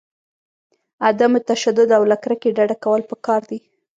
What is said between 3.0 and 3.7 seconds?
پکار دي.